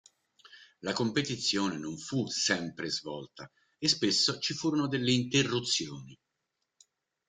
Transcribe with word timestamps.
La 0.79 0.93
competizione 0.93 1.77
non 1.77 1.95
fu 1.95 2.25
sempre 2.25 2.89
svolta 2.89 3.47
e 3.77 3.87
spesso 3.87 4.39
ci 4.39 4.55
furono 4.55 4.87
delle 4.87 5.11
interruzioni. 5.11 6.17